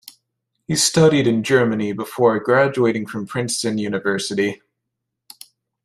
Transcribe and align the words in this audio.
He 0.65 0.75
studied 0.77 1.27
in 1.27 1.43
Germany 1.43 1.93
before 1.93 2.39
graduating 2.39 3.05
from 3.05 3.27
Princeton 3.27 3.77
University. 3.77 4.59